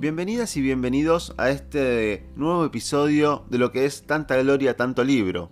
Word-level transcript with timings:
Bienvenidas 0.00 0.56
y 0.56 0.60
bienvenidos 0.60 1.34
a 1.38 1.50
este 1.50 2.24
nuevo 2.36 2.64
episodio 2.64 3.44
de 3.50 3.58
lo 3.58 3.72
que 3.72 3.84
es 3.84 4.06
Tanta 4.06 4.36
Gloria, 4.36 4.76
Tanto 4.76 5.02
Libro, 5.02 5.50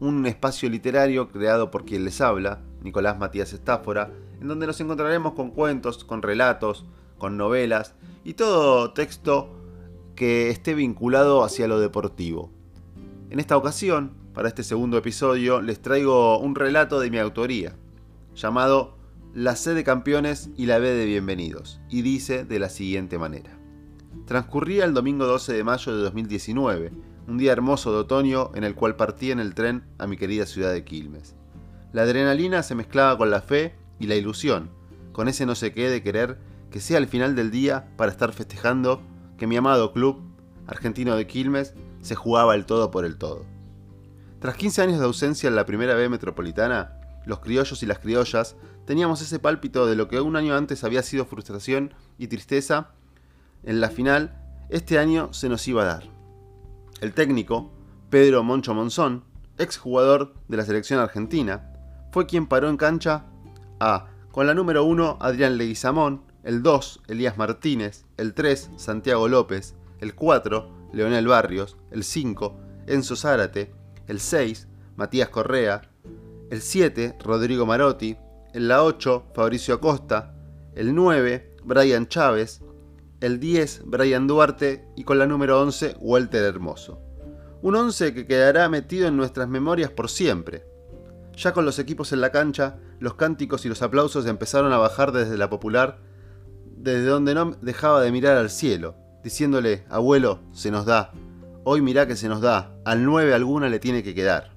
un 0.00 0.24
espacio 0.24 0.70
literario 0.70 1.28
creado 1.28 1.70
por 1.70 1.84
quien 1.84 2.06
les 2.06 2.22
habla, 2.22 2.62
Nicolás 2.82 3.18
Matías 3.18 3.52
Estáfora, 3.52 4.10
en 4.40 4.48
donde 4.48 4.66
nos 4.66 4.80
encontraremos 4.80 5.34
con 5.34 5.50
cuentos, 5.50 6.02
con 6.02 6.22
relatos, 6.22 6.86
con 7.18 7.36
novelas 7.36 7.94
y 8.24 8.32
todo 8.32 8.94
texto 8.94 9.54
que 10.16 10.48
esté 10.48 10.74
vinculado 10.74 11.44
hacia 11.44 11.68
lo 11.68 11.78
deportivo. 11.78 12.50
En 13.28 13.38
esta 13.38 13.58
ocasión, 13.58 14.14
para 14.32 14.48
este 14.48 14.62
segundo 14.62 14.96
episodio, 14.96 15.60
les 15.60 15.82
traigo 15.82 16.38
un 16.38 16.54
relato 16.54 17.00
de 17.00 17.10
mi 17.10 17.18
autoría, 17.18 17.76
llamado 18.34 18.96
La 19.34 19.56
C 19.56 19.74
de 19.74 19.84
campeones 19.84 20.48
y 20.56 20.64
la 20.64 20.78
B 20.78 20.88
de 20.88 21.04
bienvenidos, 21.04 21.82
y 21.90 22.00
dice 22.00 22.46
de 22.46 22.58
la 22.58 22.70
siguiente 22.70 23.18
manera. 23.18 23.58
Transcurría 24.26 24.84
el 24.84 24.94
domingo 24.94 25.26
12 25.26 25.52
de 25.52 25.64
mayo 25.64 25.94
de 25.94 26.02
2019, 26.02 26.92
un 27.28 27.38
día 27.38 27.52
hermoso 27.52 27.92
de 27.92 27.98
otoño 27.98 28.50
en 28.54 28.64
el 28.64 28.74
cual 28.74 28.96
partí 28.96 29.30
en 29.30 29.38
el 29.38 29.54
tren 29.54 29.84
a 29.98 30.06
mi 30.06 30.16
querida 30.16 30.46
ciudad 30.46 30.72
de 30.72 30.84
Quilmes. 30.84 31.36
La 31.92 32.02
adrenalina 32.02 32.62
se 32.62 32.74
mezclaba 32.74 33.18
con 33.18 33.30
la 33.30 33.42
fe 33.42 33.74
y 33.98 34.06
la 34.06 34.14
ilusión, 34.14 34.70
con 35.12 35.28
ese 35.28 35.46
no 35.46 35.54
sé 35.54 35.72
qué 35.72 35.90
de 35.90 36.02
querer 36.02 36.38
que 36.70 36.80
sea 36.80 36.98
el 36.98 37.06
final 37.06 37.36
del 37.36 37.50
día 37.50 37.88
para 37.96 38.10
estar 38.10 38.32
festejando 38.32 39.02
que 39.36 39.46
mi 39.46 39.56
amado 39.56 39.92
club, 39.92 40.22
argentino 40.66 41.16
de 41.16 41.26
Quilmes, 41.26 41.74
se 42.00 42.14
jugaba 42.14 42.54
el 42.54 42.66
todo 42.66 42.90
por 42.90 43.04
el 43.04 43.16
todo. 43.16 43.44
Tras 44.40 44.56
15 44.56 44.82
años 44.82 44.98
de 44.98 45.04
ausencia 45.04 45.48
en 45.48 45.56
la 45.56 45.66
primera 45.66 45.94
B 45.94 46.08
metropolitana, 46.08 46.98
los 47.26 47.40
criollos 47.40 47.82
y 47.82 47.86
las 47.86 47.98
criollas 47.98 48.56
teníamos 48.86 49.22
ese 49.22 49.38
pálpito 49.38 49.86
de 49.86 49.96
lo 49.96 50.08
que 50.08 50.20
un 50.20 50.36
año 50.36 50.56
antes 50.56 50.84
había 50.84 51.02
sido 51.02 51.26
frustración 51.26 51.94
y 52.18 52.26
tristeza 52.26 52.90
en 53.66 53.80
la 53.80 53.90
final, 53.90 54.40
este 54.68 54.98
año 54.98 55.32
se 55.32 55.48
nos 55.48 55.66
iba 55.68 55.82
a 55.82 55.86
dar. 55.86 56.04
El 57.00 57.12
técnico, 57.12 57.72
Pedro 58.10 58.42
Moncho 58.42 58.74
Monzón, 58.74 59.24
exjugador 59.58 60.34
de 60.48 60.56
la 60.56 60.64
selección 60.64 61.00
argentina, 61.00 61.70
fue 62.12 62.26
quien 62.26 62.46
paró 62.46 62.68
en 62.68 62.76
cancha 62.76 63.26
a, 63.80 64.06
con 64.30 64.46
la 64.46 64.54
número 64.54 64.84
1, 64.84 65.18
Adrián 65.20 65.58
Leguizamón, 65.58 66.22
el 66.42 66.62
2, 66.62 67.02
Elías 67.08 67.38
Martínez, 67.38 68.04
el 68.16 68.34
3, 68.34 68.70
Santiago 68.76 69.28
López, 69.28 69.74
el 70.00 70.14
4, 70.14 70.70
Leonel 70.92 71.26
Barrios, 71.26 71.76
el 71.90 72.04
5, 72.04 72.56
Enzo 72.86 73.16
Zárate, 73.16 73.72
el 74.06 74.20
6, 74.20 74.68
Matías 74.96 75.28
Correa, 75.30 75.82
el 76.50 76.60
7, 76.60 77.16
Rodrigo 77.22 77.66
Marotti, 77.66 78.16
el 78.52 78.70
8, 78.70 79.32
Fabricio 79.34 79.74
Acosta, 79.74 80.34
el 80.74 80.94
9, 80.94 81.56
Brian 81.64 82.06
Chávez, 82.06 82.60
el 83.24 83.40
10 83.40 83.84
Brian 83.86 84.26
Duarte 84.26 84.84
y 84.96 85.04
con 85.04 85.18
la 85.18 85.26
número 85.26 85.58
11 85.58 85.96
Walter 85.98 86.44
Hermoso. 86.44 87.00
Un 87.62 87.74
11 87.74 88.12
que 88.12 88.26
quedará 88.26 88.68
metido 88.68 89.08
en 89.08 89.16
nuestras 89.16 89.48
memorias 89.48 89.90
por 89.90 90.10
siempre. 90.10 90.66
Ya 91.34 91.52
con 91.52 91.64
los 91.64 91.78
equipos 91.78 92.12
en 92.12 92.20
la 92.20 92.30
cancha, 92.30 92.76
los 93.00 93.14
cánticos 93.14 93.64
y 93.64 93.70
los 93.70 93.80
aplausos 93.80 94.26
empezaron 94.26 94.74
a 94.74 94.76
bajar 94.76 95.10
desde 95.12 95.38
la 95.38 95.48
popular, 95.48 96.00
desde 96.76 97.06
donde 97.06 97.34
no 97.34 97.52
dejaba 97.62 98.02
de 98.02 98.12
mirar 98.12 98.36
al 98.36 98.50
cielo, 98.50 98.94
diciéndole, 99.22 99.86
abuelo, 99.88 100.40
se 100.52 100.70
nos 100.70 100.84
da, 100.84 101.12
hoy 101.64 101.80
mirá 101.80 102.06
que 102.06 102.16
se 102.16 102.28
nos 102.28 102.42
da, 102.42 102.76
al 102.84 103.06
9 103.06 103.32
alguna 103.32 103.70
le 103.70 103.78
tiene 103.78 104.02
que 104.02 104.14
quedar. 104.14 104.52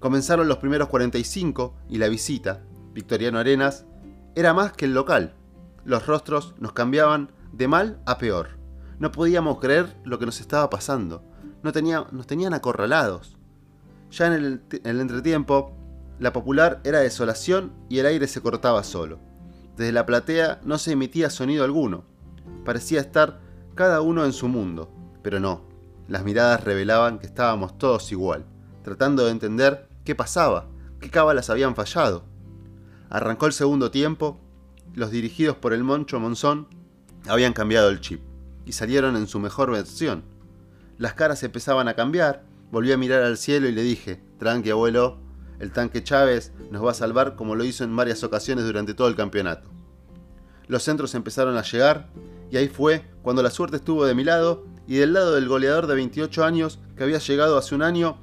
Comenzaron 0.00 0.48
los 0.48 0.58
primeros 0.58 0.88
45 0.88 1.76
y 1.88 1.98
la 1.98 2.08
visita, 2.08 2.64
Victoriano 2.92 3.38
Arenas, 3.38 3.86
era 4.34 4.54
más 4.54 4.72
que 4.72 4.86
el 4.86 4.94
local. 4.94 5.34
Los 5.84 6.06
rostros 6.06 6.54
nos 6.58 6.72
cambiaban 6.72 7.30
de 7.52 7.68
mal 7.68 8.00
a 8.06 8.18
peor. 8.18 8.58
No 8.98 9.12
podíamos 9.12 9.58
creer 9.58 9.96
lo 10.04 10.18
que 10.18 10.26
nos 10.26 10.40
estaba 10.40 10.68
pasando. 10.70 11.24
No 11.62 11.72
nos 12.12 12.26
tenían 12.26 12.54
acorralados. 12.54 13.36
Ya 14.10 14.26
en 14.26 14.32
el, 14.32 14.62
en 14.70 14.86
el 14.90 15.00
entretiempo, 15.00 15.76
la 16.18 16.32
popular 16.32 16.80
era 16.84 17.00
desolación 17.00 17.72
y 17.88 17.98
el 17.98 18.06
aire 18.06 18.26
se 18.26 18.40
cortaba 18.40 18.84
solo. 18.84 19.18
Desde 19.76 19.92
la 19.92 20.04
platea 20.04 20.60
no 20.64 20.76
se 20.78 20.92
emitía 20.92 21.30
sonido 21.30 21.64
alguno. 21.64 22.04
Parecía 22.64 23.00
estar 23.00 23.40
cada 23.74 24.02
uno 24.02 24.24
en 24.24 24.32
su 24.32 24.48
mundo, 24.48 24.92
pero 25.22 25.40
no. 25.40 25.62
Las 26.08 26.24
miradas 26.24 26.64
revelaban 26.64 27.18
que 27.18 27.26
estábamos 27.26 27.78
todos 27.78 28.10
igual, 28.12 28.44
tratando 28.82 29.24
de 29.24 29.30
entender 29.30 29.88
qué 30.04 30.14
pasaba, 30.14 30.66
qué 31.00 31.08
cábalas 31.08 31.48
habían 31.48 31.74
fallado. 31.74 32.24
Arrancó 33.08 33.46
el 33.46 33.52
segundo 33.52 33.90
tiempo, 33.90 34.38
los 34.92 35.10
dirigidos 35.10 35.56
por 35.56 35.72
el 35.72 35.84
Moncho 35.84 36.20
Monzón 36.20 36.68
habían 37.28 37.52
cambiado 37.52 37.88
el 37.90 38.00
chip 38.00 38.20
y 38.64 38.72
salieron 38.72 39.16
en 39.16 39.26
su 39.26 39.38
mejor 39.38 39.70
versión. 39.70 40.22
Las 40.98 41.14
caras 41.14 41.42
empezaban 41.42 41.88
a 41.88 41.94
cambiar, 41.94 42.44
volví 42.70 42.92
a 42.92 42.96
mirar 42.96 43.22
al 43.22 43.36
cielo 43.36 43.68
y 43.68 43.72
le 43.72 43.82
dije, 43.82 44.20
tranqui 44.38 44.70
abuelo, 44.70 45.18
el 45.58 45.72
tanque 45.72 46.02
Chávez 46.02 46.52
nos 46.70 46.84
va 46.84 46.92
a 46.92 46.94
salvar 46.94 47.36
como 47.36 47.54
lo 47.54 47.64
hizo 47.64 47.84
en 47.84 47.94
varias 47.94 48.24
ocasiones 48.24 48.64
durante 48.64 48.94
todo 48.94 49.08
el 49.08 49.16
campeonato. 49.16 49.68
Los 50.68 50.82
centros 50.82 51.14
empezaron 51.14 51.56
a 51.56 51.62
llegar 51.62 52.08
y 52.50 52.56
ahí 52.56 52.68
fue 52.68 53.04
cuando 53.22 53.42
la 53.42 53.50
suerte 53.50 53.76
estuvo 53.76 54.04
de 54.04 54.14
mi 54.14 54.24
lado 54.24 54.64
y 54.86 54.96
del 54.96 55.12
lado 55.12 55.34
del 55.34 55.48
goleador 55.48 55.86
de 55.86 55.94
28 55.94 56.44
años 56.44 56.78
que 56.96 57.04
había 57.04 57.18
llegado 57.18 57.58
hace 57.58 57.74
un 57.74 57.82
año 57.82 58.18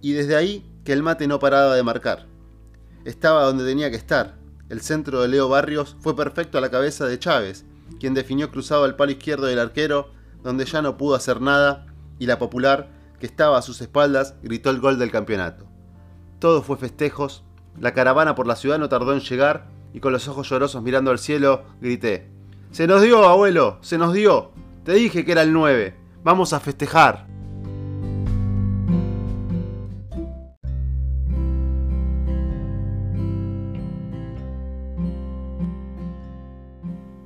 y 0.00 0.12
desde 0.12 0.36
ahí 0.36 0.70
que 0.84 0.92
el 0.92 1.02
mate 1.02 1.26
no 1.26 1.38
paraba 1.38 1.74
de 1.74 1.82
marcar. 1.82 2.26
Estaba 3.04 3.44
donde 3.44 3.64
tenía 3.64 3.90
que 3.90 3.96
estar. 3.96 4.36
El 4.68 4.80
centro 4.80 5.22
de 5.22 5.28
Leo 5.28 5.48
Barrios 5.48 5.96
fue 6.00 6.16
perfecto 6.16 6.58
a 6.58 6.60
la 6.60 6.70
cabeza 6.70 7.06
de 7.06 7.18
Chávez 7.18 7.64
quien 8.00 8.14
definió 8.14 8.50
cruzado 8.50 8.84
al 8.84 8.96
palo 8.96 9.12
izquierdo 9.12 9.46
del 9.46 9.58
arquero, 9.58 10.10
donde 10.42 10.64
ya 10.64 10.82
no 10.82 10.96
pudo 10.96 11.14
hacer 11.14 11.40
nada, 11.40 11.86
y 12.18 12.26
la 12.26 12.38
popular, 12.38 12.90
que 13.18 13.26
estaba 13.26 13.58
a 13.58 13.62
sus 13.62 13.80
espaldas, 13.80 14.34
gritó 14.42 14.70
el 14.70 14.80
gol 14.80 14.98
del 14.98 15.10
campeonato. 15.10 15.66
Todo 16.38 16.62
fue 16.62 16.76
festejos, 16.76 17.44
la 17.78 17.94
caravana 17.94 18.34
por 18.34 18.46
la 18.46 18.56
ciudad 18.56 18.78
no 18.78 18.88
tardó 18.88 19.12
en 19.12 19.20
llegar, 19.20 19.66
y 19.92 20.00
con 20.00 20.12
los 20.12 20.28
ojos 20.28 20.48
llorosos 20.48 20.82
mirando 20.82 21.10
al 21.10 21.18
cielo, 21.18 21.64
grité, 21.80 22.30
Se 22.72 22.86
nos 22.86 23.02
dio, 23.02 23.24
abuelo, 23.26 23.78
se 23.80 23.98
nos 23.98 24.12
dio. 24.12 24.50
Te 24.84 24.92
dije 24.92 25.24
que 25.24 25.32
era 25.32 25.42
el 25.42 25.52
9. 25.52 25.96
Vamos 26.24 26.52
a 26.52 26.60
festejar. 26.60 27.33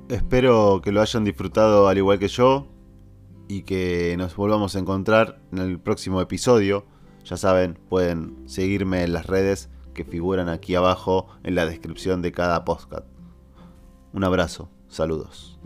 Espero 0.08 0.80
que 0.82 0.91
lo 0.91 1.02
hayan 1.02 1.24
disfrutado 1.24 1.86
al 1.86 1.98
igual 1.98 2.19
que 2.19 2.28
yo 2.28 2.66
y 3.46 3.62
que 3.62 4.14
nos 4.16 4.34
volvamos 4.36 4.74
a 4.74 4.78
encontrar 4.78 5.38
en 5.52 5.58
el 5.58 5.78
próximo 5.78 6.22
episodio. 6.22 6.86
Ya 7.24 7.36
saben, 7.36 7.78
pueden 7.91 8.48
seguirme 8.48 9.02
en 9.02 9.12
las 9.12 9.26
redes 9.26 9.68
que 9.92 10.04
figuran 10.04 10.48
aquí 10.48 10.74
abajo 10.74 11.28
en 11.44 11.54
la 11.54 11.66
descripción 11.66 12.22
de 12.22 12.32
cada 12.32 12.64
podcast. 12.64 13.06
Un 14.14 14.24
abrazo, 14.24 14.70
saludos. 14.88 15.58